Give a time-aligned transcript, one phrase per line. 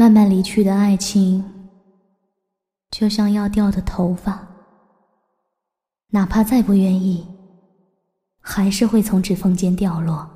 [0.00, 1.68] 慢慢离去的爱情，
[2.90, 4.48] 就像要掉的头发，
[6.06, 7.28] 哪怕再不愿意，
[8.40, 10.26] 还是会从指缝间掉落。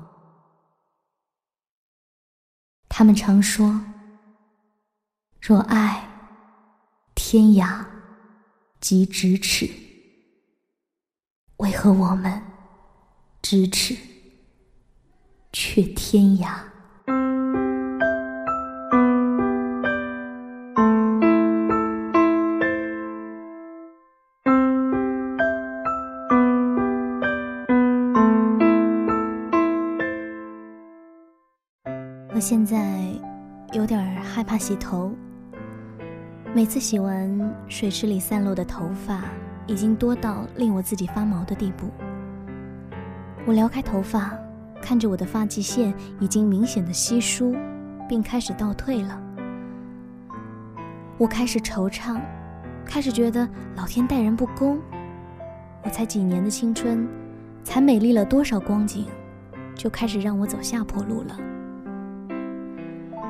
[2.87, 3.81] 他们常说，
[5.41, 6.11] 若爱，
[7.15, 7.83] 天涯
[8.79, 9.67] 即咫尺。
[11.57, 12.39] 为何我们
[13.41, 13.97] 咫尺
[15.51, 16.74] 却天涯？
[32.47, 33.01] 现在
[33.73, 35.11] 有点害怕洗头，
[36.53, 39.23] 每次洗完，水池里散落的头发
[39.65, 41.89] 已经多到令我自己发毛的地步。
[43.47, 44.37] 我撩开头发，
[44.79, 47.55] 看着我的发际线已经明显的稀疏，
[48.07, 49.19] 并开始倒退了。
[51.17, 52.21] 我开始惆怅，
[52.85, 54.79] 开始觉得老天待人不公。
[55.81, 57.07] 我才几年的青春，
[57.63, 59.07] 才美丽了多少光景，
[59.73, 61.35] 就开始让我走下坡路了。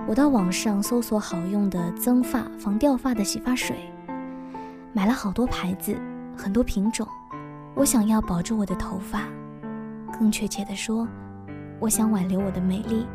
[0.07, 3.75] 我到网上搜索好用的增发、防掉发的洗发水，
[4.93, 5.97] 买了好多牌子、
[6.37, 7.07] 很多品种。
[7.73, 9.23] 我想要保住我的头发，
[10.17, 11.07] 更确切的说，
[11.79, 13.07] 我想挽留我的美丽，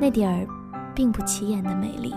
[0.00, 0.46] 那点儿
[0.94, 2.14] 并不起眼的美丽。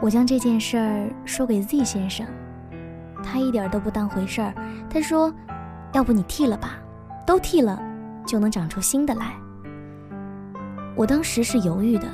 [0.00, 2.26] 我将这件事儿说给 Z 先生，
[3.22, 4.54] 他一点都不当回事儿。
[4.88, 5.30] 他说
[5.92, 6.78] ：“要不你剃了吧，
[7.26, 7.78] 都剃了，
[8.26, 9.34] 就能长出新的来。”
[10.96, 12.06] 我当时是犹豫的，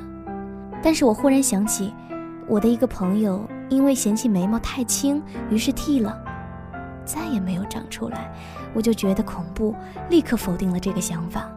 [0.83, 1.93] 但是我忽然想起，
[2.47, 6.17] 我的一个朋友因为嫌弃眉毛太轻，于是剃了，
[7.05, 8.31] 再也没有长出来，
[8.75, 9.75] 我就觉得恐怖，
[10.09, 11.51] 立刻否定了这个想法。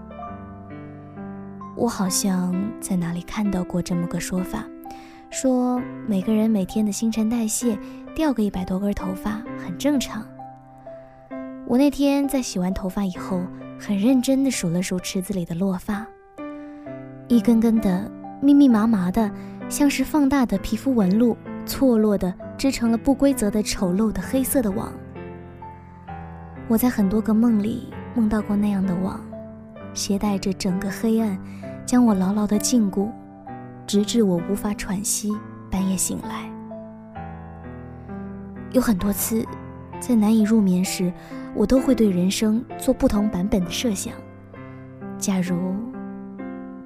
[1.75, 4.65] 我好像在哪里看到过这么个说法，
[5.29, 7.77] 说每个人每天的新陈代谢
[8.15, 10.25] 掉个一百多根头发很正常。
[11.67, 13.41] 我那天在洗完头发以后，
[13.79, 16.05] 很认真地数了数池子里的落发。
[17.29, 19.29] 一根根的、密密麻麻的，
[19.69, 24.91] 像是放大的皮肤纹路，错落的织成了不规则的、丑陋的黑色的网。
[26.67, 29.23] 我在很多个梦里梦到过那样的网，
[29.93, 31.37] 携带着整个黑暗，
[31.85, 33.07] 将我牢牢的禁锢，
[33.85, 35.31] 直至我无法喘息，
[35.69, 36.49] 半夜醒来。
[38.71, 39.45] 有很多次，
[39.99, 41.13] 在难以入眠时，
[41.53, 44.15] 我都会对人生做不同版本的设想。
[45.19, 45.88] 假如。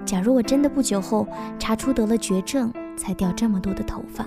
[0.06, 1.28] 假如我真的不久后
[1.58, 4.26] 查出得了绝症，才掉这么多的头发，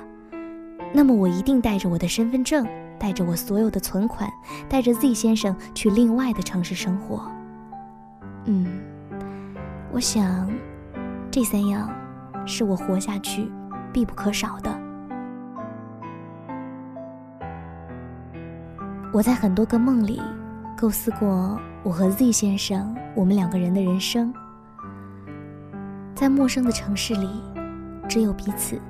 [0.93, 2.67] 那么我一定带着我的身份证，
[2.99, 4.29] 带着我所有的存款，
[4.69, 7.31] 带着 Z 先生去另外的城市生活。
[8.47, 8.67] 嗯，
[9.93, 10.51] 我想，
[11.31, 11.91] 这三样
[12.47, 13.51] 是我活下去
[13.93, 14.75] 必不可少的。
[19.13, 20.21] 我在很多个梦里
[20.77, 24.33] 构思过我和 Z 先生我们两个人的人生。
[26.17, 27.29] 在陌生的城市里，
[28.09, 28.81] 只有彼此。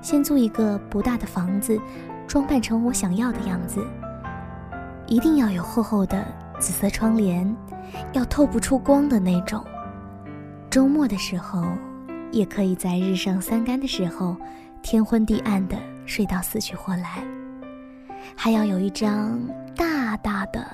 [0.00, 1.76] 先租一个不大的房子，
[2.28, 3.84] 装扮成我想要的样子。
[5.08, 6.24] 一定要有厚厚的
[6.60, 7.52] 紫色窗帘，
[8.12, 9.64] 要透不出光的那种。
[10.70, 11.64] 周末的时候，
[12.30, 14.36] 也可以在日上三竿的时候，
[14.80, 17.24] 天昏地暗的睡到死去活来。
[18.36, 19.40] 还要有一张
[19.74, 20.64] 大大的、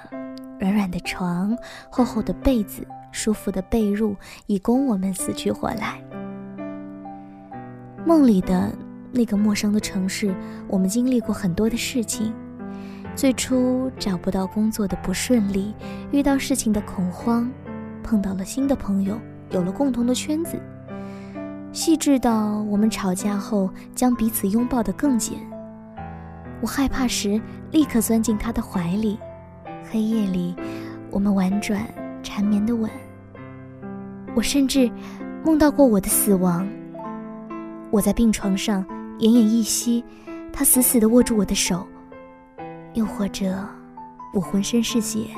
[0.59, 1.57] 软软的床，
[1.89, 2.87] 厚厚的被子。
[3.15, 4.17] 舒服的被褥，
[4.47, 6.03] 以供我们死去活来。
[8.05, 8.71] 梦里的
[9.13, 10.35] 那个陌生的城市，
[10.67, 12.35] 我们经历过很多的事情。
[13.15, 15.73] 最初找不到工作的不顺利，
[16.11, 17.49] 遇到事情的恐慌，
[18.03, 19.17] 碰到了新的朋友，
[19.51, 20.61] 有了共同的圈子。
[21.73, 25.39] 细致到我们吵架后将彼此拥抱得更紧。
[26.61, 29.19] 我害怕时，立刻钻进他的怀里。
[29.91, 30.57] 黑夜里，
[31.11, 31.87] 我们婉转
[32.25, 32.91] 缠绵的吻。
[34.35, 34.91] 我甚至
[35.45, 36.67] 梦到过我的死亡。
[37.93, 38.85] 我在病床上
[39.21, 40.05] 奄奄一息，
[40.53, 41.87] 他死死地握住我的手；
[42.95, 43.65] 又或者，
[44.33, 45.29] 我浑身是血，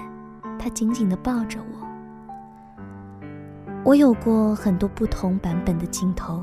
[0.59, 1.87] 他紧紧地抱着我。
[3.85, 6.43] 我有过很多不同版本的镜头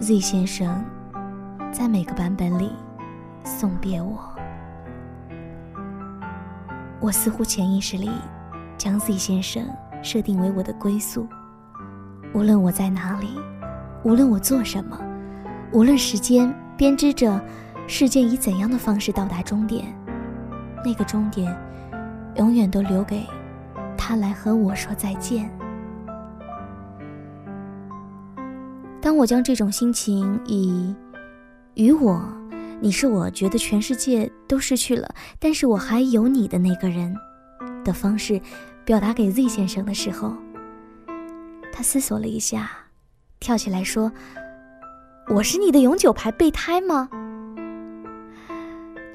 [0.00, 0.82] ，Z 先生
[1.70, 2.72] 在每个版本里
[3.44, 4.18] 送别我。
[7.00, 8.10] 我似乎潜意识里
[8.78, 9.64] 将 Z 先生。
[10.02, 11.26] 设定为我的归宿，
[12.32, 13.30] 无论我在哪里，
[14.04, 14.96] 无论我做什么，
[15.72, 17.42] 无论时间编织着
[17.88, 19.92] 事件以怎样的方式到达终点，
[20.84, 21.52] 那个终点
[22.36, 23.26] 永远都留给
[23.96, 25.50] 他来和我说再见。
[29.00, 30.94] 当我将这种心情以
[31.74, 32.22] “与我，
[32.80, 37.12] 你是我觉得全世界都失去了，但是我还有你的那个人”
[37.86, 38.40] 的方式
[38.84, 40.34] 表达给 Z 先生的时候，
[41.72, 42.68] 他思索了一下，
[43.38, 44.10] 跳起来说
[45.32, 47.08] ：“我是你的永久牌备胎吗？”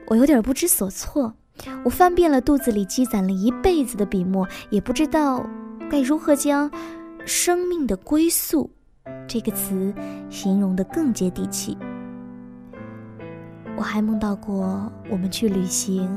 [0.07, 1.33] 我有点不知所措，
[1.83, 5.45] 我翻遍了肚子里积攒了一辈子的笔墨，也不知道
[5.89, 6.71] 该如何将
[7.25, 8.69] “生命的归宿”
[9.27, 9.94] 这个词
[10.29, 11.77] 形容的更接地气。
[13.81, 16.07] 我还梦到过我们去旅行，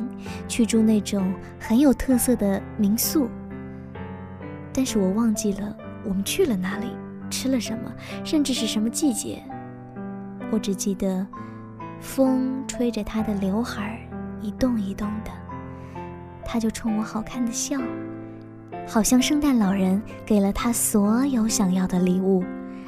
[0.46, 3.26] 去住那种很有特色的民宿，
[4.70, 5.74] 但是我忘记了
[6.04, 6.88] 我们去了哪里，
[7.30, 7.90] 吃了什么，
[8.22, 9.42] 甚至是什么季节。
[10.52, 11.26] 我只记得。
[12.00, 13.98] 风吹着他的刘海
[14.42, 15.30] 一动一动的，
[16.44, 17.80] 他就冲我好看的笑，
[18.86, 22.44] 好像圣诞老人给了他所有想要的礼物，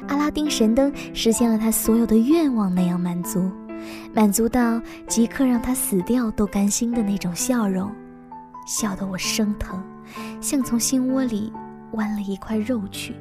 [0.07, 3.49] 阿拉丁神灯实现了他所有的愿望那样满足，
[4.13, 7.91] 满足到即刻让他死掉都甘心的那种笑容，
[8.65, 9.83] 笑得我生疼，
[10.39, 11.51] 像从心窝里
[11.91, 13.15] 剜了一块肉去。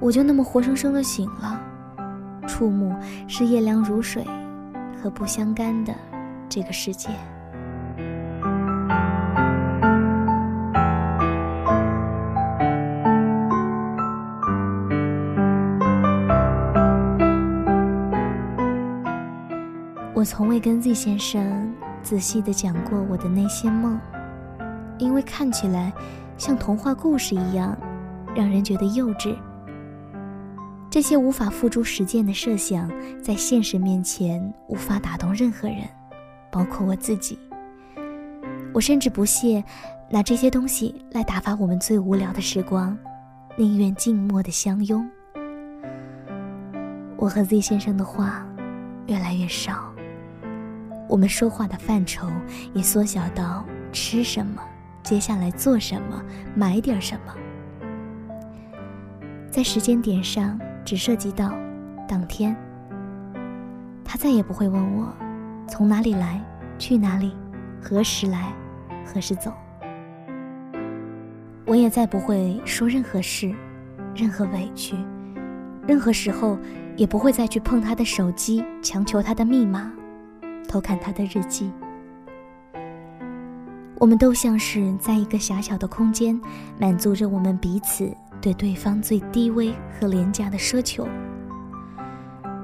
[0.00, 1.60] 我就那么活生生的醒了，
[2.46, 2.94] 触目
[3.26, 4.26] 是夜凉如水。
[5.02, 5.92] 和不相干的
[6.48, 7.08] 这个世界。
[20.22, 23.98] 我从未跟 Z 先生仔细的讲过我的那些梦，
[24.96, 25.92] 因为看起来
[26.38, 27.76] 像童话故事一样，
[28.32, 29.34] 让人觉得幼稚。
[30.88, 32.88] 这些无法付诸实践的设想，
[33.20, 35.78] 在现实面前无法打动任何人，
[36.52, 37.36] 包括我自己。
[38.72, 39.64] 我甚至不屑
[40.08, 42.96] 拿这些东西来打发我们最无聊的时光，
[43.56, 45.04] 宁愿静默的相拥。
[47.16, 48.46] 我和 Z 先生的话
[49.08, 49.91] 越来越少，
[51.12, 52.26] 我们说话的范畴
[52.72, 53.62] 也缩小到
[53.92, 54.62] 吃什么，
[55.02, 56.24] 接下来做什么，
[56.54, 57.34] 买点什么。
[59.50, 60.58] 在时间点上。
[60.84, 61.54] 只涉及到
[62.08, 62.56] 当天，
[64.04, 65.08] 他再也不会问我
[65.68, 66.42] 从哪里来、
[66.76, 67.36] 去哪里、
[67.80, 68.52] 何时来、
[69.06, 69.52] 何时走。
[71.64, 73.54] 我也再不会说任何事、
[74.12, 74.96] 任何委屈，
[75.86, 76.58] 任何时候
[76.96, 79.88] 也不会再去碰他的手机，强求他的密码，
[80.68, 81.70] 偷看他的日记。
[83.98, 86.40] 我们都像是在一个狭小的空间，
[86.78, 88.12] 满足着我们彼此。
[88.40, 91.06] 对对方最低微和廉价的奢求，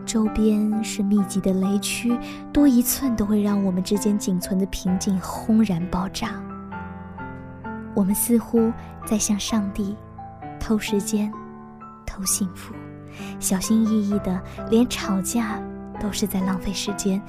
[0.05, 2.19] 周边是密集的雷区，
[2.53, 6.33] 多一寸都会让我们之间仅存的平静轰然爆炸。
[7.95, 8.73] 我们似乎
[9.07, 9.95] 在向上帝
[10.59, 11.33] 偷时间、
[12.05, 12.75] 偷幸福，
[13.39, 15.63] 小心翼翼的，连吵架
[16.01, 17.23] 都是在浪费时间，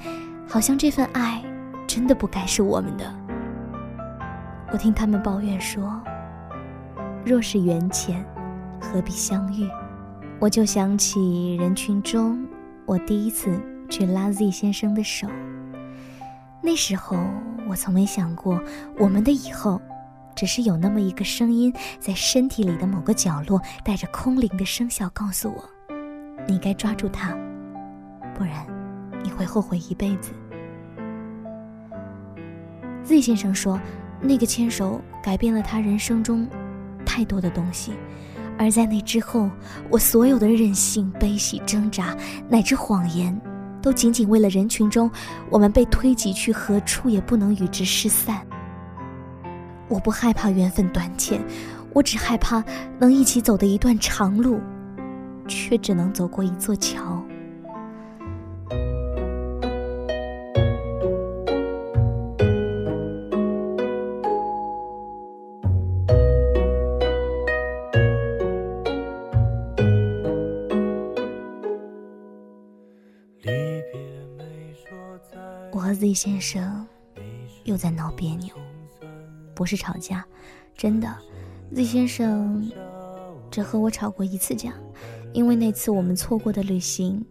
[0.50, 1.40] 好像这份爱
[1.86, 3.14] 真的不该是我们的。
[4.72, 6.02] 我听他们抱怨说，
[7.24, 8.24] 若是缘浅。
[8.82, 9.68] 何必相遇？
[10.40, 12.42] 我就想起人群中，
[12.86, 13.60] 我第一次
[13.90, 15.28] 去拉 Z 先生的手。
[16.62, 17.18] 那时候，
[17.68, 18.58] 我从没想过，
[18.98, 19.80] 我们的以后，
[20.34, 25.94] 只是有那么一个声音，在身体里的某个角落，带着空灵的声效，告诉我：
[26.48, 27.36] 你该抓住它，
[28.34, 28.66] 不然，
[29.22, 30.32] 你会后悔一辈子。
[33.10, 33.76] Z 先生说，
[34.20, 36.46] 那个牵手改变了他人生中
[37.04, 37.92] 太多的东西。
[38.56, 39.50] 而在那之后，
[39.90, 42.16] 我所有的任性、悲喜、挣扎，
[42.48, 43.36] 乃至谎言，
[43.82, 45.10] 都仅仅为了人群中
[45.50, 48.46] 我们被推挤去何处也不能与之失散。
[49.88, 51.44] 我不害怕缘分短浅，
[51.92, 52.62] 我只害怕
[52.96, 54.60] 能一起走的一段长路，
[55.48, 57.20] 却只能走过一座桥。
[76.10, 76.84] Z 先生
[77.62, 78.52] 又在闹别扭，
[79.54, 80.26] 不是吵架，
[80.76, 81.08] 真的。
[81.72, 82.68] Z 先生
[83.48, 84.72] 只和我吵过一次架，
[85.32, 87.24] 因为那次我们错过的旅行，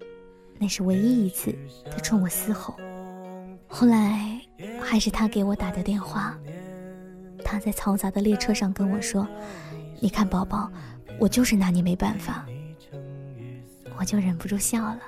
[0.58, 1.54] 那是唯一一次
[1.92, 2.74] 他冲我嘶吼。
[3.68, 4.40] 后来
[4.82, 6.40] 还是他给我打的电话，
[7.44, 9.28] 他在嘈杂的列车上跟我说
[10.00, 10.72] ：“你看，宝宝，
[11.20, 12.46] 我就是拿你没办法。”
[14.00, 15.02] 我就忍不住笑了。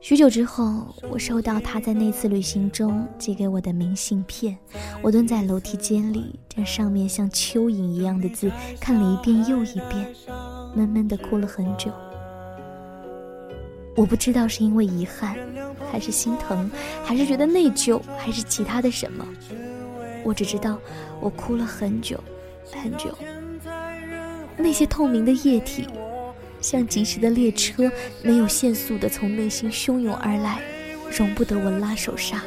[0.00, 4.56] 许久之后，我收到他在那次旅行中寄给我的明信片。
[5.02, 8.50] 我蹲在楼梯间里，将上面像蚯蚓一样的字
[8.80, 10.08] 看了一遍又一遍，
[10.74, 11.90] 闷闷地哭了很久。
[13.96, 15.36] 我不知道是因为遗憾，
[15.90, 16.70] 还是心疼，
[17.04, 19.26] 还是觉得内疚，还是其他的什么。
[20.24, 20.78] 我只知道，
[21.20, 22.22] 我哭了很久，
[22.72, 23.12] 很久。
[24.56, 25.86] 那些透明的液体，
[26.60, 27.90] 像疾驰的列车，
[28.22, 30.60] 没有限速的从内心汹涌而来，
[31.16, 32.42] 容不得我拉手刹。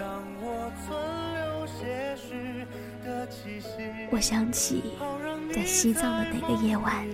[4.10, 4.84] 我想起，
[5.54, 7.06] 在西藏的那个夜晚。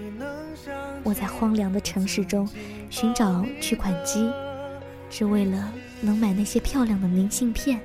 [1.03, 2.49] 我在荒凉的城市中
[2.89, 4.29] 寻找取款机，
[5.09, 7.79] 只为了能买那些漂亮的明信片。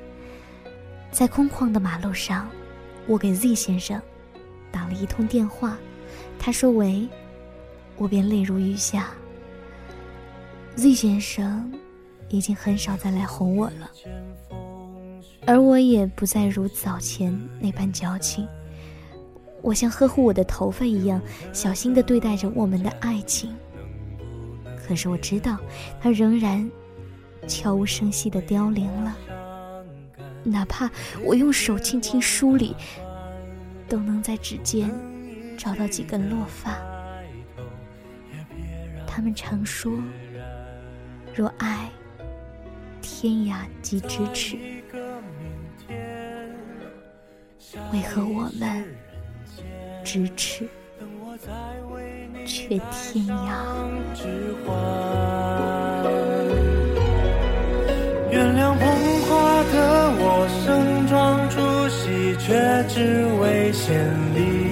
[1.12, 2.49] 在空旷的马路上，
[3.07, 4.00] 我给 Z 先生
[4.73, 5.76] 打了一通电话，
[6.38, 7.07] 他说喂，
[7.96, 9.08] 我便泪如雨下。
[10.75, 11.70] Z 先生
[12.28, 13.90] 已经很少再来哄我了，
[15.46, 18.49] 而我也不再如早前那般矫情。
[19.61, 21.20] 我像呵护我的头发一样
[21.52, 23.54] 小心地对待着我们的爱情，
[24.84, 25.58] 可是我知道，
[26.00, 26.68] 它仍然
[27.46, 29.16] 悄无声息地凋零了。
[30.42, 30.90] 哪怕
[31.22, 32.75] 我用手轻轻梳理，
[33.88, 34.90] 都能在指尖
[35.56, 36.76] 找到几根落发。
[39.14, 39.92] 他们常说，
[41.35, 41.90] 若爱，
[43.02, 44.57] 天涯即咫尺。
[47.92, 48.83] 为何我们？
[50.02, 50.66] 咫尺，
[52.47, 53.52] 却天涯。
[58.31, 58.83] 原谅捧
[59.28, 59.76] 花的
[60.16, 63.92] 我盛装出席，却只为献
[64.35, 64.72] 礼。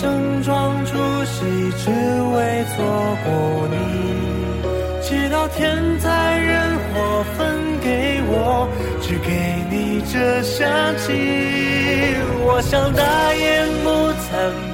[0.00, 1.44] 盛装出席，
[1.82, 2.76] 只为错
[3.24, 3.28] 过
[3.68, 3.74] 你。
[5.02, 7.36] 直到天灾人祸分
[7.82, 8.68] 给我，
[9.02, 9.28] 只给
[9.68, 11.06] 你这香气。
[12.46, 13.90] 我想大言不
[14.22, 14.28] 惭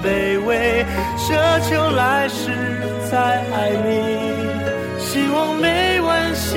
[0.05, 0.07] 卑
[0.45, 0.85] 微，
[1.17, 1.25] 奢
[1.71, 2.43] 求来世
[3.11, 3.17] 再
[3.51, 3.89] 爱你。
[4.99, 6.53] 希望每晚星